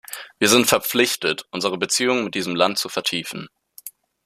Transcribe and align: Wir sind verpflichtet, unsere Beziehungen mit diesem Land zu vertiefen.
Wir 0.39 0.49
sind 0.49 0.65
verpflichtet, 0.65 1.45
unsere 1.51 1.77
Beziehungen 1.77 2.23
mit 2.23 2.33
diesem 2.33 2.55
Land 2.55 2.79
zu 2.79 2.89
vertiefen. 2.89 3.49